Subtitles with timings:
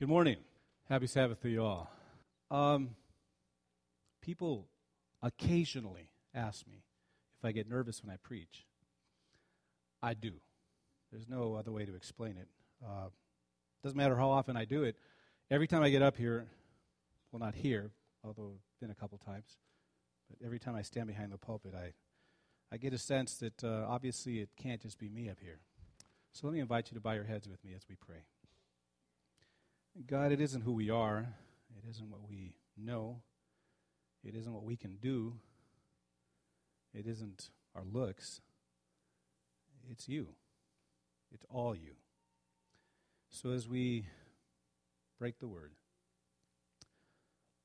[0.00, 0.38] Good morning.
[0.88, 1.90] Happy Sabbath to you all.
[2.50, 2.96] Um,
[4.22, 4.66] people
[5.22, 6.84] occasionally ask me
[7.38, 8.64] if I get nervous when I preach.
[10.02, 10.32] I do.
[11.12, 12.48] There's no other way to explain it.
[12.82, 13.08] Uh,
[13.82, 14.96] doesn't matter how often I do it.
[15.50, 16.46] Every time I get up here,
[17.30, 17.90] well, not here,
[18.24, 19.58] although it's been a couple times,
[20.30, 21.92] but every time I stand behind the pulpit, I,
[22.72, 25.58] I get a sense that uh, obviously it can't just be me up here.
[26.32, 28.24] So let me invite you to bow your heads with me as we pray.
[30.06, 31.26] God, it isn't who we are,
[31.76, 33.22] it isn't what we know,
[34.24, 35.34] it isn't what we can do,
[36.94, 38.40] it isn't our looks.
[39.90, 40.28] It's you.
[41.32, 41.94] It's all you.
[43.30, 44.06] So as we
[45.18, 45.72] break the word,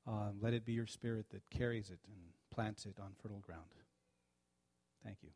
[0.06, 2.16] um, let it be your spirit that carries it and
[2.54, 3.64] plants it on fertile ground.
[5.04, 5.30] Thank you.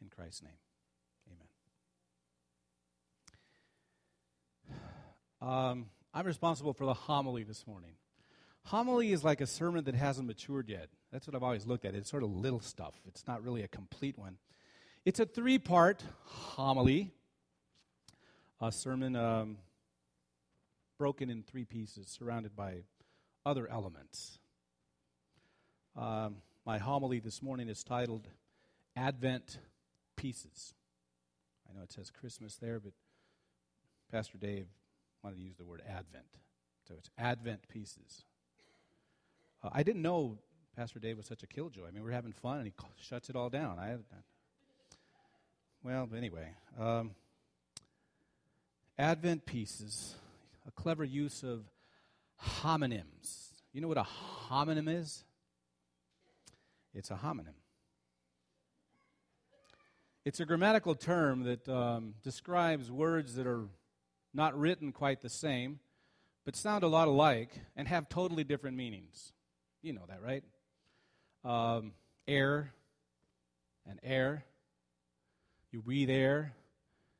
[0.00, 0.52] In Christ's name,
[1.30, 1.48] amen.
[5.44, 7.90] Um, I'm responsible for the homily this morning.
[8.62, 10.88] Homily is like a sermon that hasn't matured yet.
[11.12, 11.94] That's what I've always looked at.
[11.94, 14.38] It's sort of little stuff, it's not really a complete one.
[15.04, 17.12] It's a three part homily,
[18.58, 19.58] a sermon um,
[20.96, 22.84] broken in three pieces, surrounded by
[23.44, 24.38] other elements.
[25.94, 28.28] Um, my homily this morning is titled
[28.96, 29.58] Advent
[30.16, 30.72] Pieces.
[31.68, 32.92] I know it says Christmas there, but
[34.10, 34.68] Pastor Dave
[35.24, 36.26] wanted to use the word Advent.
[36.86, 38.24] So it's Advent Pieces.
[39.62, 40.38] Uh, I didn't know
[40.76, 41.88] Pastor Dave was such a killjoy.
[41.88, 43.78] I mean, we're having fun, and he shuts it all down.
[43.78, 43.96] I
[45.82, 47.12] well, anyway, um,
[48.98, 50.14] Advent pieces,
[50.66, 51.64] a clever use of
[52.62, 53.48] homonyms.
[53.72, 54.06] You know what a
[54.50, 55.24] homonym is?
[56.94, 57.54] It's a homonym.
[60.24, 63.66] It's a grammatical term that um, describes words that are
[64.34, 65.78] not written quite the same,
[66.44, 69.32] but sound a lot alike and have totally different meanings.
[69.80, 70.42] You know that, right?
[71.44, 71.92] Um,
[72.26, 72.72] air
[73.88, 74.44] and air.
[75.70, 76.54] You breathe air,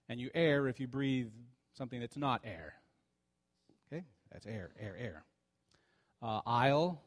[0.08, 1.30] and you err if you breathe
[1.76, 2.74] something that's not air.
[3.86, 4.04] Okay?
[4.32, 5.24] That's air, air, air.
[6.22, 7.02] Uh, aisle,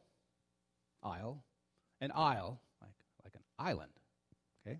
[1.01, 1.43] aisle,
[2.01, 2.91] and aisle, like,
[3.23, 3.91] like an island.
[4.65, 4.79] Okay?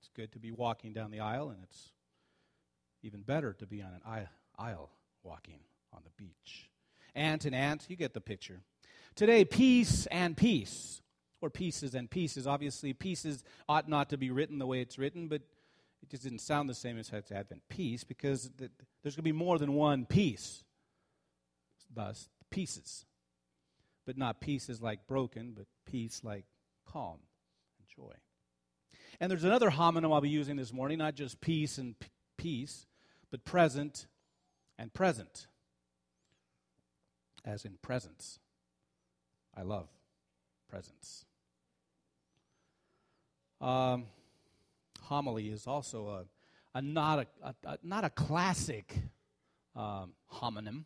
[0.00, 1.92] It's good to be walking down the aisle, and it's
[3.02, 4.00] even better to be on an
[4.58, 4.90] isle
[5.22, 5.60] walking
[5.92, 6.70] on the beach.
[7.14, 8.60] Ant and ant, you get the picture.
[9.14, 11.00] Today, peace and peace,
[11.40, 12.46] or pieces and pieces.
[12.46, 15.42] Obviously, pieces ought not to be written the way it's written, but
[16.02, 18.70] it just didn't sound the same as Advent peace because there's
[19.02, 20.64] going to be more than one piece.
[21.92, 23.04] Thus, pieces.
[24.06, 26.44] But not pieces like broken, but peace like
[26.86, 27.18] calm
[27.78, 28.14] and joy.
[29.20, 32.86] And there's another homonym I'll be using this morning, not just peace and p- peace,
[33.30, 34.06] but present
[34.78, 35.46] and present,
[37.44, 38.38] as in presence.
[39.56, 39.88] I love
[40.68, 41.24] presence.
[43.60, 44.04] Um,
[45.02, 46.24] homily is also a,
[46.78, 48.96] a not, a, a, not a classic
[49.74, 50.84] um, homonym,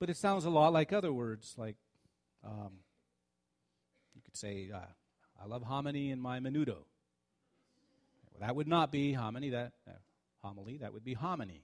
[0.00, 1.76] but it sounds a lot like other words, like
[2.44, 2.72] um,
[4.14, 4.80] you could say, uh,
[5.40, 6.78] I love hominy in my menudo.
[8.32, 9.92] Well, that would not be hominy, that uh,
[10.42, 11.62] homily, that would be hominy.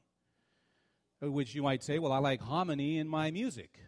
[1.20, 3.78] Which you might say, well, I like hominy in my music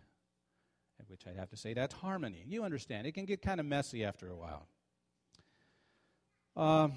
[1.13, 2.43] which I'd have to say that's harmony.
[2.49, 3.07] You understand.
[3.07, 4.67] It can get kind of messy after a while.
[6.57, 6.95] Um,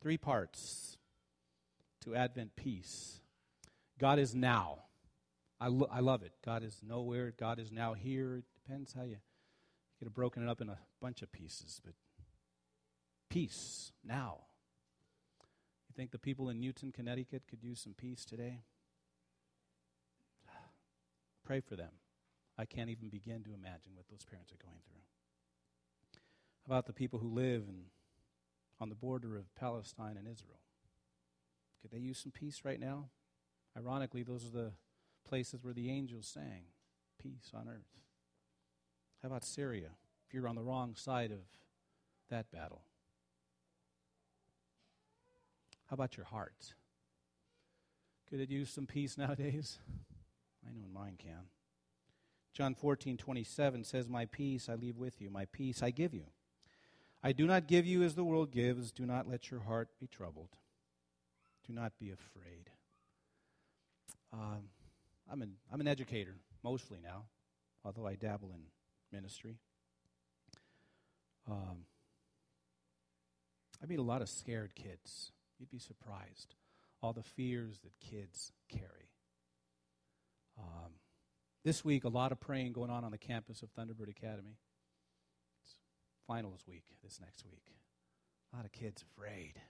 [0.00, 0.96] three parts
[2.04, 3.20] to Advent peace.
[3.98, 4.78] God is now.
[5.60, 6.32] I, lo- I love it.
[6.42, 7.34] God is nowhere.
[7.38, 8.38] God is now here.
[8.38, 9.18] It depends how you, you
[9.98, 11.92] could have broken it up in a bunch of pieces, but
[13.28, 14.38] peace now.
[15.90, 18.62] You think the people in Newtown, Connecticut could use some peace today?
[21.44, 21.90] Pray for them.
[22.58, 25.02] I can't even begin to imagine what those parents are going through.
[26.66, 27.86] About the people who live in,
[28.80, 30.58] on the border of Palestine and Israel.
[31.80, 33.10] Could they use some peace right now?
[33.76, 34.72] Ironically, those are the
[35.26, 36.64] places where the angels sang,
[37.22, 38.00] Peace on earth.
[39.22, 39.90] How about Syria?
[40.26, 41.38] If you're on the wrong side of
[42.30, 42.82] that battle.
[45.88, 46.74] How about your heart?
[48.28, 49.78] Could it use some peace nowadays?
[50.66, 51.48] I know mine can.
[52.52, 56.24] John 14, 27 says, My peace I leave with you, my peace I give you.
[57.22, 58.90] I do not give you as the world gives.
[58.90, 60.50] Do not let your heart be troubled.
[61.66, 62.70] Do not be afraid.
[64.32, 64.64] Um,
[65.30, 66.34] I'm, an, I'm an educator,
[66.64, 67.24] mostly now,
[67.84, 68.62] although I dabble in
[69.12, 69.58] ministry.
[71.48, 71.86] Um,
[73.82, 75.32] I meet a lot of scared kids.
[75.58, 76.54] You'd be surprised.
[77.02, 79.01] All the fears that kids carry.
[80.58, 80.92] Um,
[81.64, 84.58] This week, a lot of praying going on on the campus of Thunderbird Academy.
[85.62, 85.76] It's
[86.26, 87.72] finals week this next week.
[88.52, 89.60] A lot of kids afraid.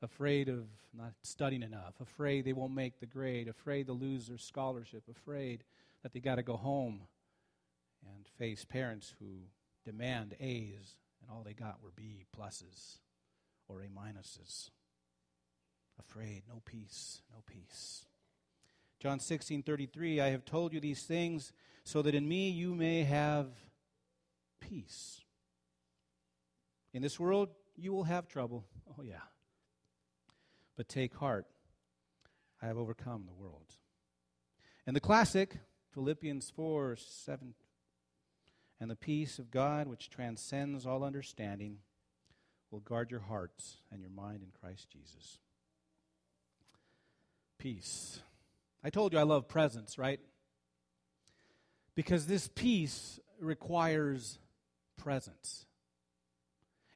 [0.00, 4.38] Afraid of not studying enough, afraid they won't make the grade, afraid to lose their
[4.38, 5.64] scholarship, afraid
[6.04, 7.08] that they got to go home
[8.14, 9.48] and face parents who
[9.84, 12.98] demand A's and all they got were B pluses
[13.66, 14.70] or A minuses.
[15.98, 18.04] Afraid, no peace, no peace.
[19.00, 21.52] John 16, 33, I have told you these things
[21.84, 23.46] so that in me you may have
[24.60, 25.22] peace.
[26.92, 28.64] In this world, you will have trouble.
[28.98, 29.20] Oh, yeah.
[30.76, 31.46] But take heart,
[32.60, 33.66] I have overcome the world.
[34.86, 35.58] And the classic,
[35.92, 37.54] Philippians 4 7,
[38.80, 41.78] and the peace of God, which transcends all understanding,
[42.70, 45.38] will guard your hearts and your mind in Christ Jesus.
[47.58, 48.20] Peace.
[48.82, 50.20] I told you I love presents, right?
[51.94, 54.38] Because this peace requires
[54.96, 55.66] presence.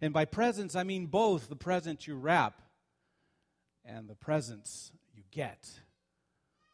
[0.00, 2.60] And by presence, I mean both the present you wrap
[3.84, 5.68] and the presence you get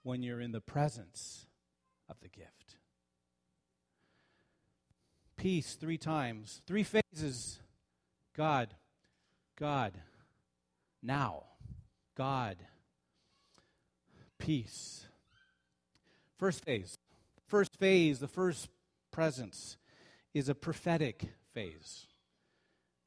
[0.03, 1.47] when you're in the presence
[2.09, 2.77] of the gift.
[5.37, 7.61] Peace three times, three phases
[8.35, 8.75] God,
[9.59, 9.93] God,
[11.03, 11.45] now,
[12.17, 12.57] God,
[14.39, 15.07] peace.
[16.39, 16.99] First phase.
[17.47, 18.69] First phase, the first
[19.11, 19.77] presence,
[20.35, 22.07] is a prophetic phase.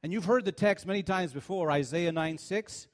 [0.02, 2.88] And you've heard the text many times before Isaiah 9 6.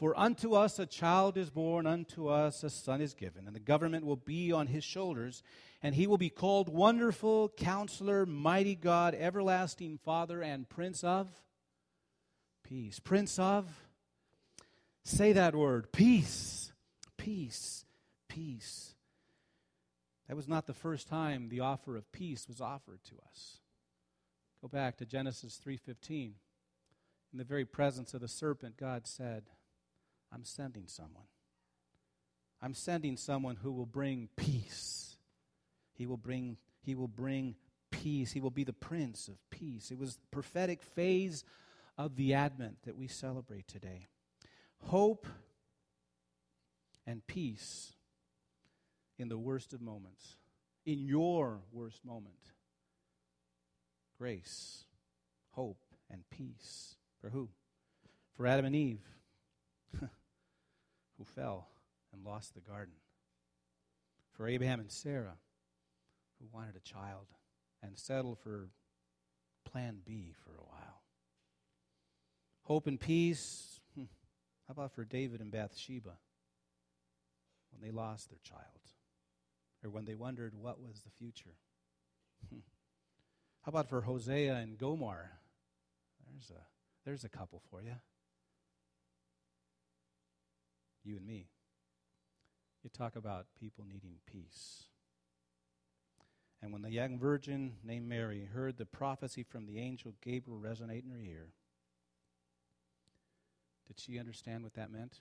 [0.00, 3.60] For unto us a child is born, unto us a son is given, and the
[3.60, 5.42] government will be on his shoulders,
[5.82, 11.28] and he will be called Wonderful, Counselor, Mighty God, Everlasting Father, and Prince of
[12.64, 12.98] Peace.
[12.98, 13.66] Prince of,
[15.04, 16.69] say that word, peace,
[17.20, 17.84] peace,
[18.28, 18.94] peace.
[20.28, 23.58] That was not the first time the offer of peace was offered to us.
[24.62, 26.34] Go back to Genesis 3:15.
[27.32, 29.44] In the very presence of the serpent, God said,
[30.32, 31.26] I'm sending someone.
[32.60, 35.16] I'm sending someone who will bring peace.
[35.92, 37.56] He will bring, he will bring
[37.90, 38.32] peace.
[38.32, 39.90] He will be the Prince of Peace.
[39.90, 41.44] It was the prophetic phase
[41.96, 44.06] of the Advent that we celebrate today.
[44.84, 45.26] Hope
[47.06, 47.92] and peace
[49.18, 50.36] in the worst of moments,
[50.86, 52.34] in your worst moment.
[54.18, 54.84] Grace,
[55.50, 56.96] hope, and peace.
[57.20, 57.50] For who?
[58.34, 59.04] For Adam and Eve
[60.00, 61.68] who fell
[62.12, 62.94] and lost the garden.
[64.32, 65.36] For Abraham and Sarah,
[66.38, 67.26] who wanted a child
[67.82, 68.70] and settled for
[69.70, 71.02] plan B for a while.
[72.62, 73.80] Hope and peace.
[73.94, 74.04] Hmm.
[74.66, 76.16] How about for David and Bathsheba
[77.70, 78.62] when they lost their child?
[79.82, 81.56] Or when they wondered what was the future?
[82.48, 82.60] Hmm.
[83.62, 85.30] How about for Hosea and Gomer?
[86.30, 86.62] There's a,
[87.04, 87.96] there's a couple for you
[91.04, 91.48] you and me.
[92.82, 94.84] You talk about people needing peace.
[96.62, 101.04] And when the young virgin named Mary heard the prophecy from the angel Gabriel resonate
[101.04, 101.48] in her ear,
[103.86, 105.20] did she understand what that meant?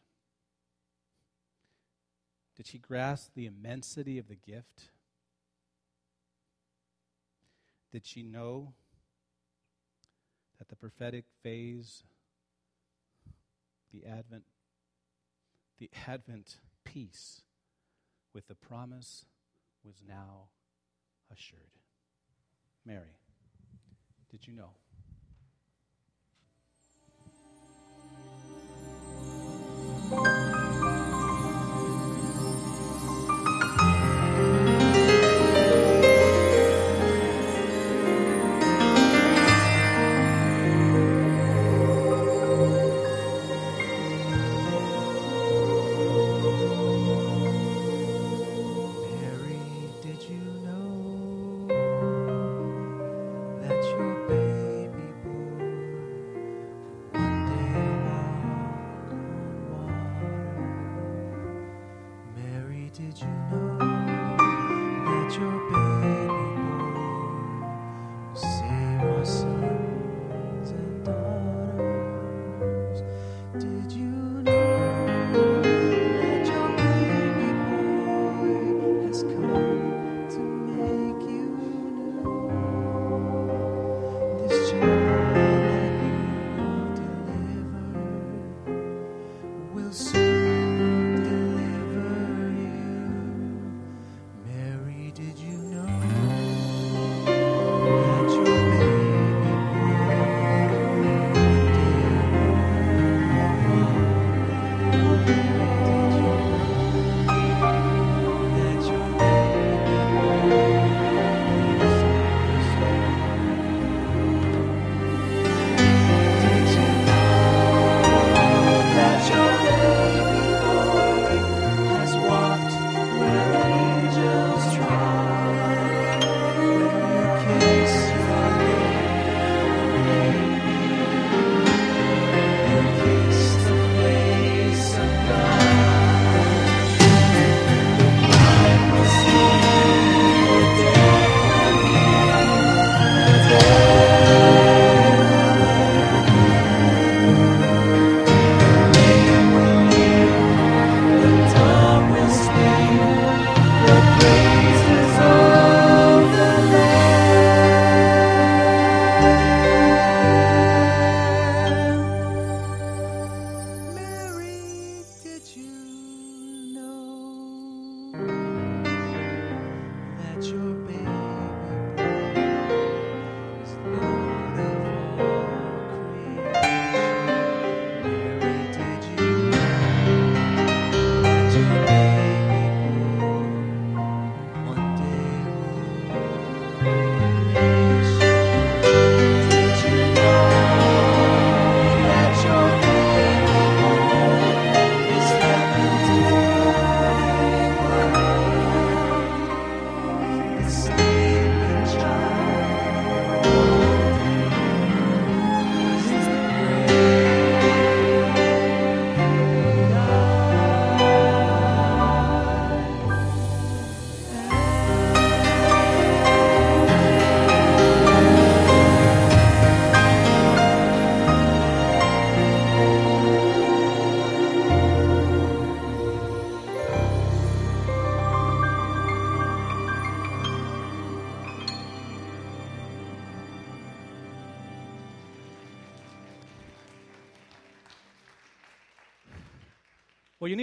[2.59, 4.89] Did she grasp the immensity of the gift?
[7.93, 8.73] Did she know
[10.57, 12.03] that the prophetic phase,
[13.93, 14.43] the Advent,
[15.79, 17.43] the Advent peace
[18.33, 19.23] with the promise
[19.81, 20.49] was now
[21.31, 21.61] assured?
[22.85, 23.15] Mary,
[24.29, 24.71] did you know?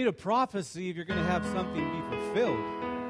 [0.07, 2.63] Need a prophecy if you're going to have something be fulfilled.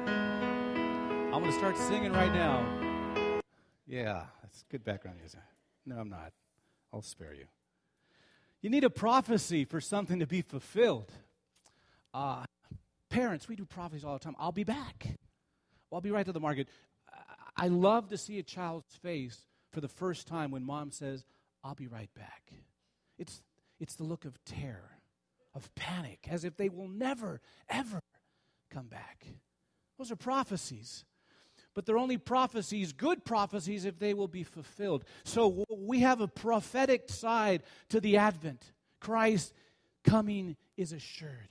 [0.08, 3.40] I'm going to start singing right now.
[3.86, 5.38] Yeah, that's good background music.
[5.86, 6.32] No, I'm not.
[6.92, 7.44] I'll spare you.
[8.62, 11.12] You need a prophecy for something to be fulfilled.
[12.12, 12.42] Uh,
[13.10, 14.34] parents, we do prophecies all the time.
[14.36, 15.06] I'll be back.
[15.90, 16.66] Well, I'll be right to the market.
[17.56, 19.38] I love to see a child's face
[19.70, 21.24] for the first time when mom says,
[21.62, 22.52] I'll be right back.
[23.20, 23.44] It's,
[23.78, 24.97] it's the look of terror,
[25.58, 28.00] of panic, as if they will never, ever
[28.70, 29.26] come back.
[29.98, 31.04] Those are prophecies.
[31.74, 35.04] But they're only prophecies, good prophecies, if they will be fulfilled.
[35.24, 38.72] So we have a prophetic side to the Advent.
[39.00, 39.52] Christ
[40.04, 41.50] coming is assured.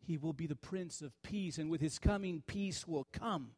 [0.00, 3.50] He will be the Prince of Peace, and with his coming, peace will come.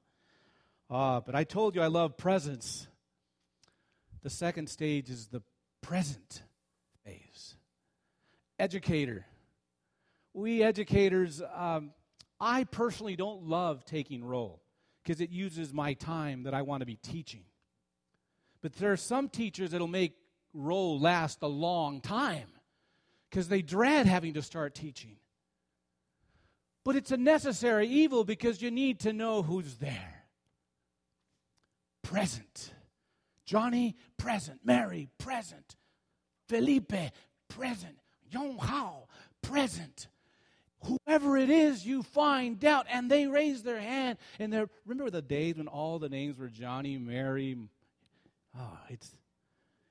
[0.91, 2.89] Ah, but I told you I love presents.
[4.23, 5.43] The second stage is the
[5.81, 6.43] present
[7.05, 7.57] phase.
[8.59, 9.27] Educator.
[10.35, 11.93] We educators, um,
[12.41, 14.61] I personally don't love taking roll
[15.03, 17.45] because it uses my time that I want to be teaching.
[18.61, 20.15] But there are some teachers that'll make
[20.53, 22.49] roll last a long time
[23.31, 25.17] because they dread having to start teaching.
[26.85, 30.27] But it's a necessary evil because you need to know who's there.
[32.03, 32.73] Present.
[33.47, 34.61] Johnny, present.
[34.65, 35.77] Mary, present.
[36.49, 36.93] Felipe,
[37.49, 37.97] present.
[38.31, 39.09] Yong Hao,
[39.43, 40.09] present.
[40.87, 42.87] Whoever it is, you find out.
[42.91, 44.19] And they raise their hand.
[44.39, 47.57] And they remember the days when all the names were Johnny, Mary.
[48.59, 49.15] Oh, it's,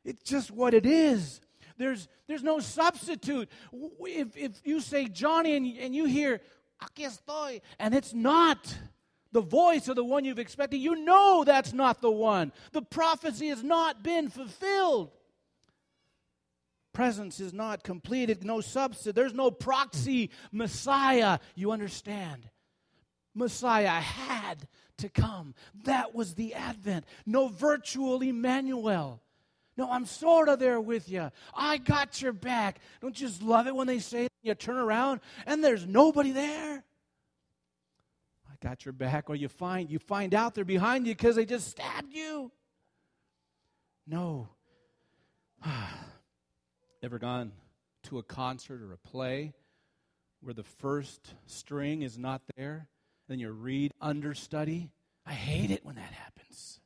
[0.06, 1.42] it's just what it is.
[1.78, 3.50] There's, there's no substitute.
[4.02, 6.42] If, if you say Johnny and, and you hear
[6.82, 7.62] aquí estoy.
[7.80, 8.76] And it's not
[9.32, 10.78] the voice of the one you've expected.
[10.78, 12.52] You know that's not the one.
[12.72, 15.12] The prophecy has not been fulfilled.
[16.94, 19.16] Presence is not completed, no substance.
[19.16, 21.40] There's no proxy Messiah.
[21.56, 22.50] You understand?
[23.34, 25.56] Messiah had to come.
[25.86, 27.06] That was the Advent.
[27.26, 29.22] No virtual Emmanuel.
[29.76, 31.32] No, I'm sort of there with you.
[31.56, 32.80] I got your back.
[33.02, 36.84] Don't you just love it when they say you turn around and there's nobody there?
[38.48, 41.46] I got your back, or you find you find out they're behind you because they
[41.46, 42.52] just stabbed you.
[44.06, 44.50] No.
[47.04, 47.52] Ever gone
[48.04, 49.54] to a concert or a play
[50.40, 52.88] where the first string is not there?
[53.28, 54.90] Then you read understudy?
[55.26, 56.80] I hate it when that happens.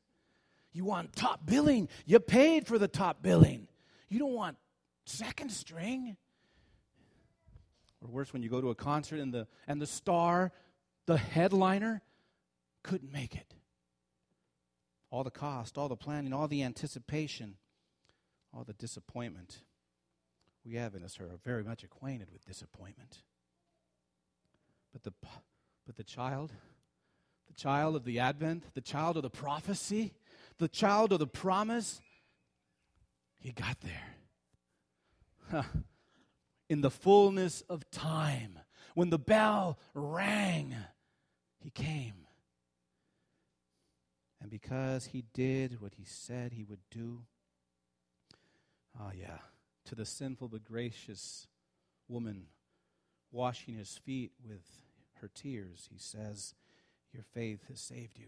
[0.74, 1.88] You want top billing.
[2.08, 3.68] You paid for the top billing.
[4.10, 4.58] You don't want
[5.06, 6.18] second string.
[8.02, 10.52] Or worse, when you go to a concert and the, and the star,
[11.06, 12.02] the headliner,
[12.82, 13.54] couldn't make it.
[15.12, 17.56] All the cost, all the planning, all the anticipation,
[18.52, 19.60] all the disappointment.
[20.68, 23.20] We have in us are very much acquainted with disappointment.
[24.92, 25.14] But the,
[25.86, 26.52] but the child,
[27.48, 30.14] the child of the Advent, the child of the prophecy,
[30.58, 32.02] the child of the promise,
[33.40, 35.64] he got there.
[36.70, 38.60] In the fullness of time,
[38.94, 40.76] when the bell rang,
[41.60, 42.26] he came.
[44.42, 47.22] And because he did what he said he would do,
[49.00, 49.38] oh, yeah,
[49.88, 51.48] to the sinful but gracious
[52.10, 52.48] woman
[53.32, 54.66] washing his feet with
[55.22, 56.54] her tears, he says,
[57.14, 58.28] Your faith has saved you.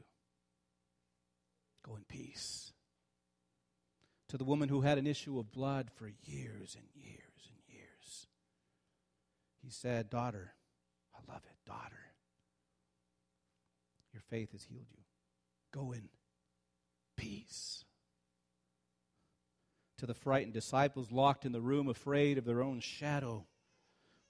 [1.86, 2.72] Go in peace.
[4.30, 8.28] To the woman who had an issue of blood for years and years and years,
[9.62, 10.54] he said, Daughter,
[11.14, 12.14] I love it, daughter,
[14.14, 15.04] your faith has healed you.
[15.74, 16.10] Go in
[17.18, 17.84] peace.
[20.00, 23.46] To the frightened disciples locked in the room, afraid of their own shadow,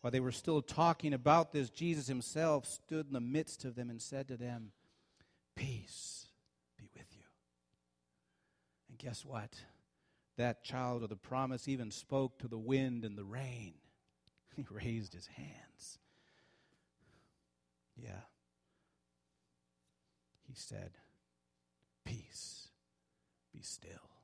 [0.01, 3.91] while they were still talking about this, Jesus himself stood in the midst of them
[3.91, 4.71] and said to them,
[5.55, 6.25] Peace
[6.75, 7.23] be with you.
[8.89, 9.53] And guess what?
[10.37, 13.73] That child of the promise even spoke to the wind and the rain.
[14.55, 15.99] He raised his hands.
[17.95, 18.25] Yeah.
[20.47, 20.91] He said,
[22.03, 22.69] Peace,
[23.53, 24.18] be still.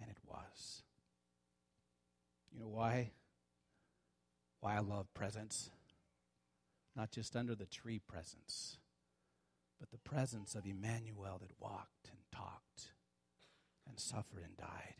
[0.00, 0.82] And it was.
[2.52, 3.10] You know why?
[4.60, 5.70] Why I love presents?
[6.94, 8.78] Not just under the tree presence,
[9.78, 12.92] but the presence of Emmanuel that walked and talked
[13.86, 14.94] and suffered and died.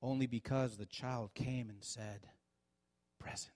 [0.00, 2.28] Only because the child came and said,
[3.18, 3.52] Present.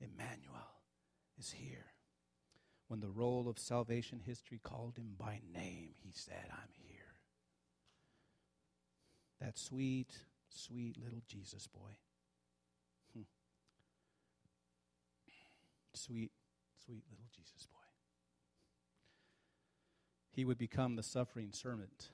[0.00, 0.82] Emmanuel
[1.38, 1.86] is here.
[2.88, 6.87] When the roll of salvation history called him by name, he said, I'm here.
[9.40, 10.16] That sweet,
[10.48, 11.96] sweet little Jesus boy.
[13.14, 13.22] Hmm.
[15.94, 16.32] Sweet,
[16.84, 17.78] sweet little Jesus boy.
[20.32, 22.10] He would become the suffering servant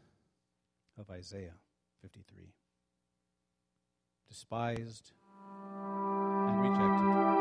[0.98, 1.56] of Isaiah
[2.02, 2.54] 53.
[4.28, 5.12] Despised
[6.48, 7.33] and rejected.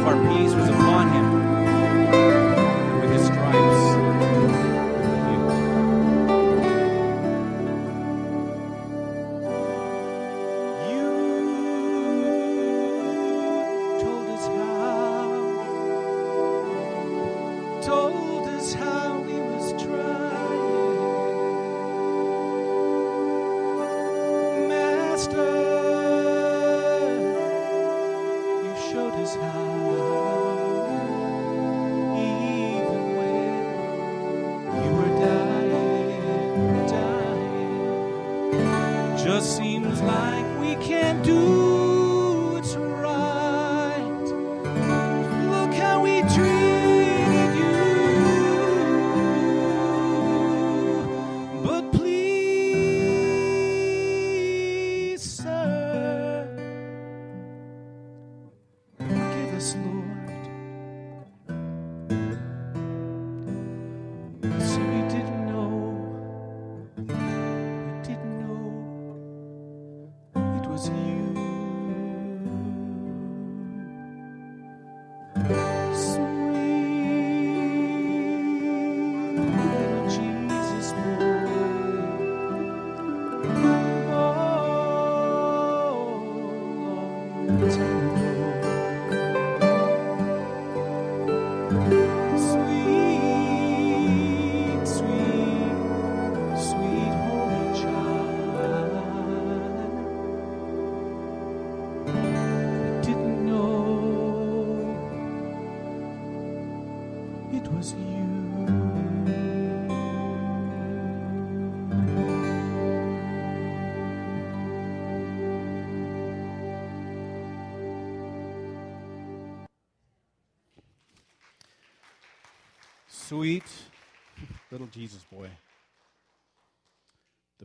[0.00, 0.39] of our people.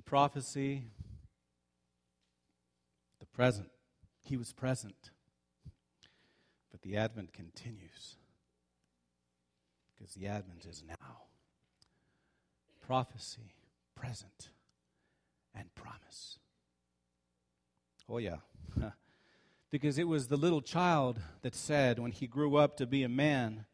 [0.02, 0.84] Prophecy,
[3.20, 3.72] the present.
[4.22, 5.10] He was present.
[6.70, 8.18] But the Advent continues
[9.96, 11.24] because the Advent is now.
[12.86, 13.56] Prophecy,
[13.96, 14.50] present,
[15.56, 16.38] and promise.
[18.08, 18.38] Oh, yeah.
[19.72, 23.10] because it was the little child that said, when he grew up to be a
[23.10, 23.66] man,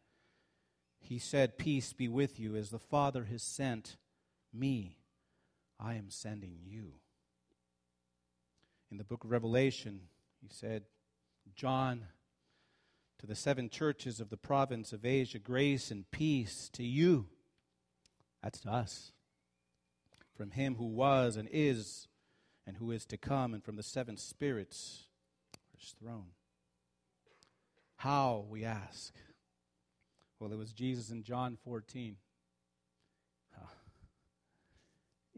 [1.02, 3.98] he said, Peace be with you, as the Father has sent
[4.54, 4.98] me,
[5.80, 6.94] I am sending you.
[8.90, 10.02] In the book of Revelation,
[10.42, 10.84] he said,
[11.56, 12.06] John,
[13.20, 17.28] to the seven churches of the province of Asia, grace and peace to you.
[18.42, 19.12] That's to us.
[20.36, 22.08] From him who was and is
[22.66, 25.08] and who is to come, and from the seven spirits,
[25.78, 26.28] his throne.
[27.98, 29.14] How, we ask?
[30.42, 32.16] Well, it was Jesus in John 14.
[33.56, 33.68] Huh.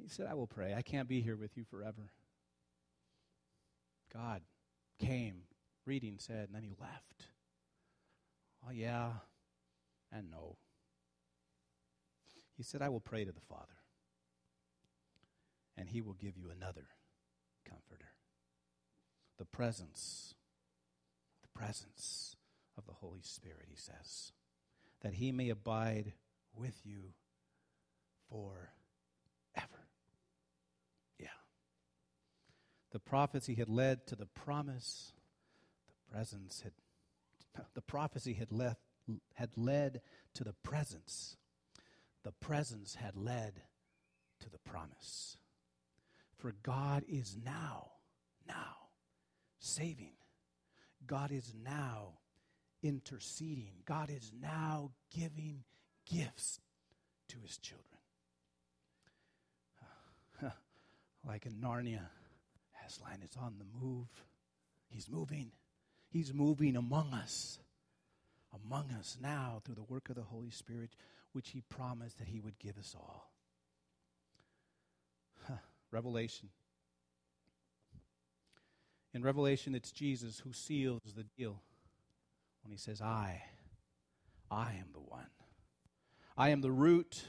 [0.01, 0.73] He said, I will pray.
[0.73, 2.09] I can't be here with you forever.
[4.13, 4.43] God
[4.99, 5.41] came,
[5.85, 7.27] reading said, and then he left.
[8.65, 9.09] Oh, yeah,
[10.09, 10.55] and no.
[12.55, 13.75] He said, I will pray to the Father,
[15.75, 16.87] and he will give you another
[17.69, 18.11] comforter.
[19.37, 20.33] The presence,
[21.41, 22.37] the presence
[22.77, 24.31] of the Holy Spirit, he says,
[25.03, 26.13] that he may abide
[26.55, 27.13] with you
[28.29, 28.67] forever.
[31.19, 31.27] Yeah.
[32.91, 35.13] The prophecy had led to the promise,
[35.87, 36.73] the presence had
[37.75, 38.79] the prophecy had left
[39.33, 40.01] had led
[40.33, 41.37] to the presence.
[42.23, 43.61] The presence had led
[44.39, 45.37] to the promise.
[46.37, 47.91] For God is now,
[48.47, 48.75] now
[49.59, 50.13] saving.
[51.05, 52.19] God is now
[52.83, 53.71] interceding.
[53.85, 55.63] God is now giving
[56.05, 56.59] gifts
[57.29, 57.87] to his children.
[61.27, 62.07] like in Narnia,
[62.85, 64.07] Aslan is on the move.
[64.89, 65.51] He's moving.
[66.09, 67.57] He's moving among us,
[68.65, 70.91] among us now through the work of the Holy Spirit,
[71.31, 73.31] which He promised that He would give us all.
[75.91, 76.49] Revelation.
[79.13, 81.61] In Revelation, it's Jesus who seals the deal
[82.63, 83.43] when He says, I,
[84.49, 85.27] I am the one.
[86.37, 87.23] I am the root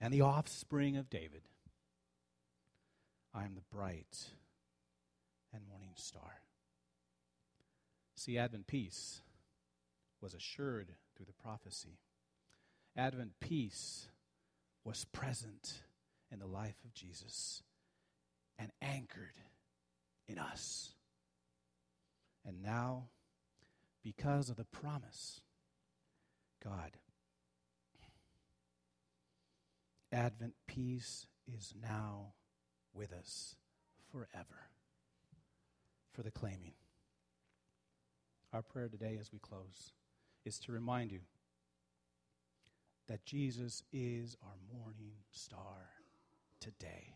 [0.00, 1.42] and the offspring of David.
[3.34, 4.28] I am the bright
[5.52, 6.40] and morning star.
[8.14, 9.20] See, Advent peace
[10.20, 11.98] was assured through the prophecy.
[12.96, 14.08] Advent peace
[14.84, 15.82] was present
[16.30, 17.62] in the life of Jesus
[18.58, 19.36] and anchored
[20.28, 20.92] in us.
[22.46, 23.08] And now,
[24.04, 25.40] because of the promise,
[26.62, 26.92] God,
[30.12, 32.34] Advent peace is now
[32.92, 33.56] with us
[34.12, 34.68] forever
[36.12, 36.74] for the claiming.
[38.52, 39.92] Our prayer today as we close
[40.44, 41.20] is to remind you
[43.08, 45.88] that Jesus is our morning star
[46.60, 47.14] today,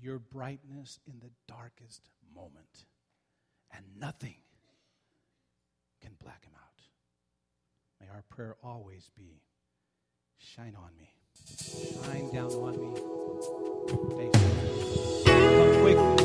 [0.00, 2.84] your brightness in the darkest moment,
[3.74, 4.36] and nothing
[6.00, 6.80] can black him out.
[8.00, 9.42] May our prayer always be
[10.38, 11.14] shine on me,
[12.04, 13.00] shine down on me.
[15.26, 16.17] Come quickly.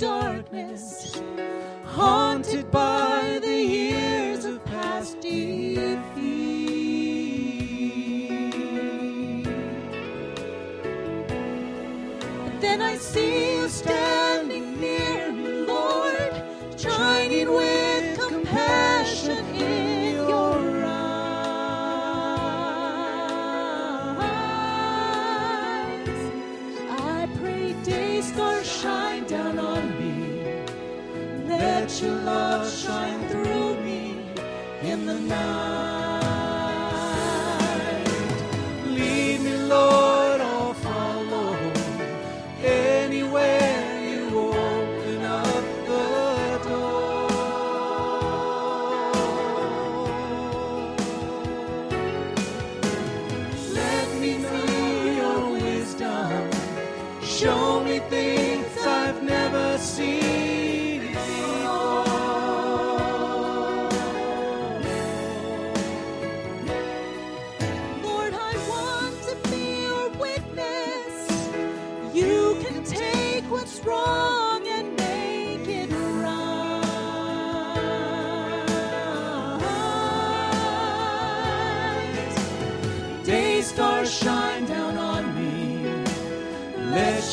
[0.00, 1.20] Darkness,
[1.84, 3.09] haunted by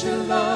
[0.07, 0.46] your love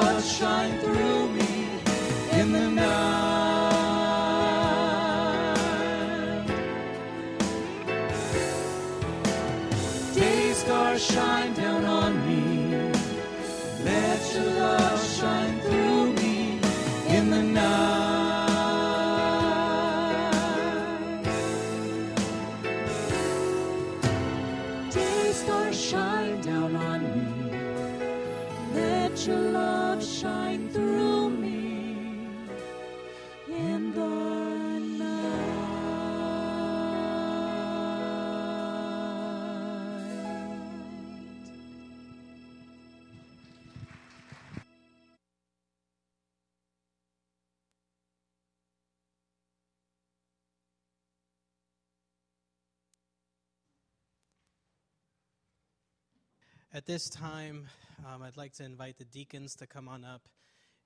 [56.73, 57.67] At this time,
[58.05, 60.21] um, I'd like to invite the deacons to come on up.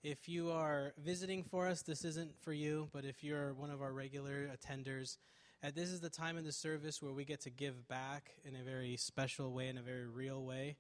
[0.01, 3.83] If you are visiting for us, this isn't for you, but if you're one of
[3.83, 5.17] our regular attenders,
[5.63, 8.55] uh, this is the time in the service where we get to give back in
[8.55, 10.75] a very special way, in a very real way.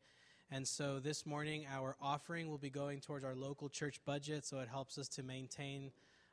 [0.49, 4.57] And so this morning, our offering will be going towards our local church budget, so
[4.57, 5.91] it helps us to maintain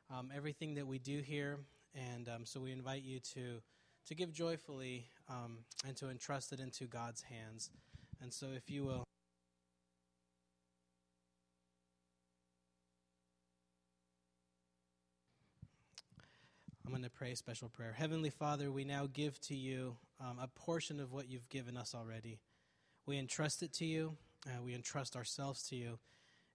[0.09, 1.59] um, everything that we do here.
[1.93, 3.61] And um, so we invite you to,
[4.07, 7.69] to give joyfully um, and to entrust it into God's hands.
[8.23, 9.03] And so, if you will.
[16.85, 17.91] I'm going to pray a special prayer.
[17.91, 21.93] Heavenly Father, we now give to you um, a portion of what you've given us
[21.93, 22.39] already.
[23.05, 24.15] We entrust it to you,
[24.47, 25.99] uh, we entrust ourselves to you,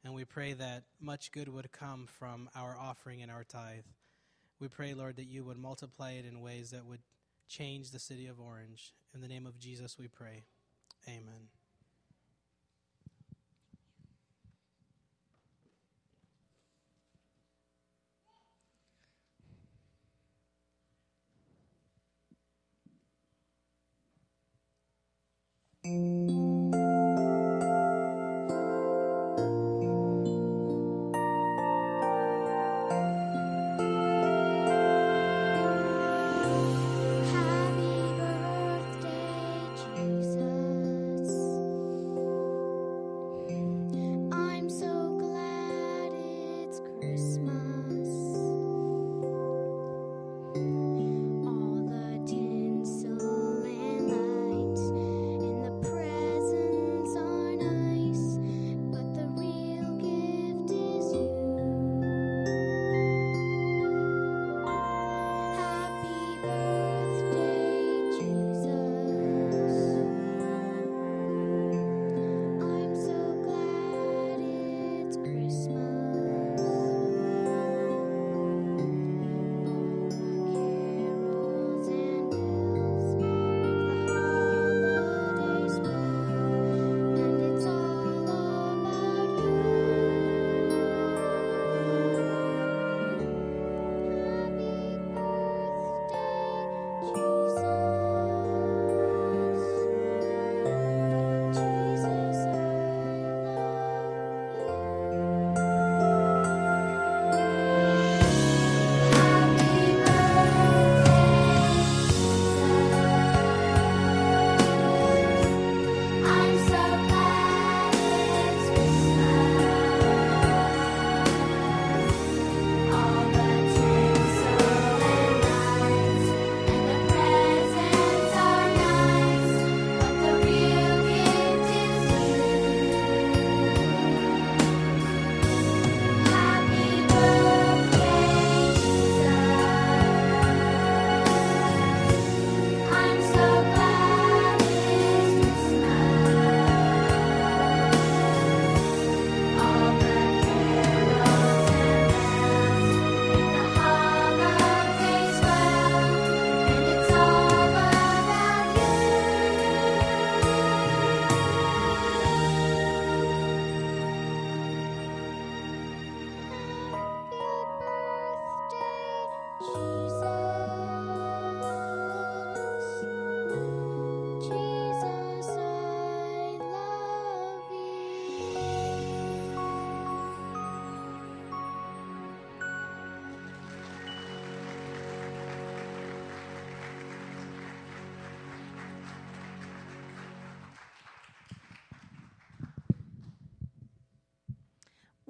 [0.02, 3.84] and we pray that much good would come from our offering and our tithe.
[4.58, 7.00] We pray, Lord, that you would multiply it in ways that would
[7.46, 8.94] change the city of Orange.
[9.14, 10.44] In the name of Jesus, we pray.
[11.06, 11.57] Amen.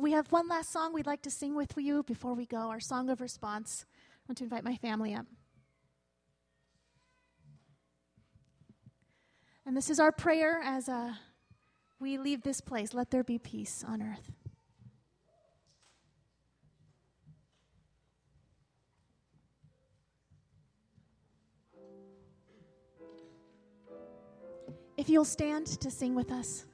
[0.08, 2.80] we have one last song we'd like to sing with you before we go, our
[2.80, 3.84] song of response.
[3.90, 5.26] I want to invite my family up.
[9.66, 11.12] And this is our prayer as uh,
[12.00, 12.94] we leave this place.
[12.94, 14.32] Let there be peace on earth.
[24.96, 26.64] If you'll stand to sing with us.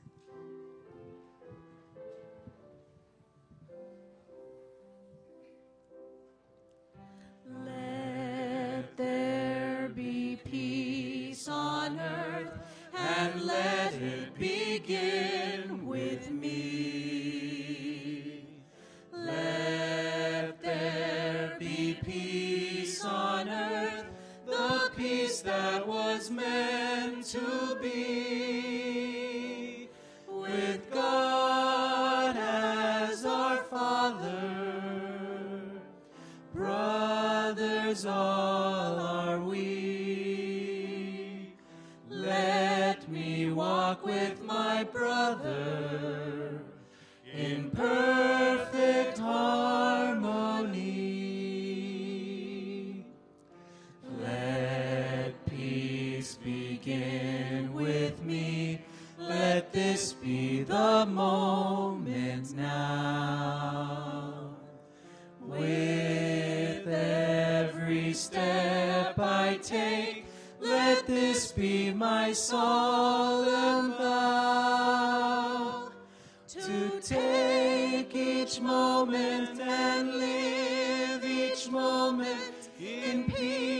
[82.05, 83.74] moment in peace.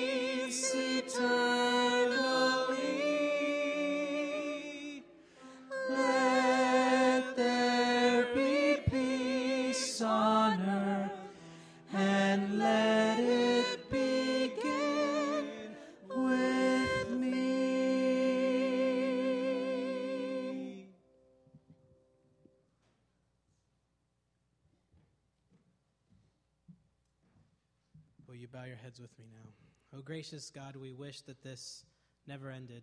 [28.75, 29.49] your heads with me now.
[29.97, 31.85] Oh, gracious God, we wish that this
[32.27, 32.83] never ended.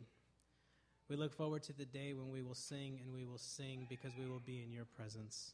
[1.10, 4.14] We look forward to the day when we will sing and we will sing because
[4.18, 5.54] we will be in your presence.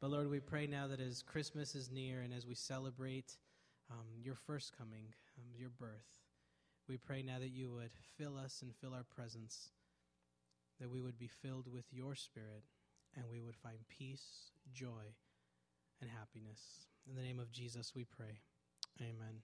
[0.00, 3.36] But Lord, we pray now that as Christmas is near and as we celebrate
[3.90, 5.06] um, your first coming,
[5.38, 6.06] um, your birth,
[6.88, 9.70] we pray now that you would fill us and fill our presence,
[10.80, 12.62] that we would be filled with your spirit
[13.16, 15.16] and we would find peace, joy,
[16.00, 16.60] and happiness.
[17.08, 18.38] In the name of Jesus, we pray.
[19.00, 19.42] Amen.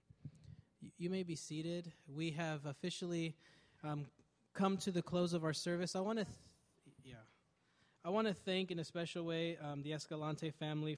[0.97, 1.91] You may be seated.
[2.07, 3.35] We have officially
[3.83, 4.05] um,
[4.53, 5.95] come to the close of our service.
[5.95, 6.37] I want to, th-
[7.03, 7.15] yeah,
[8.05, 10.89] I want to thank in a special way um, the Escalante family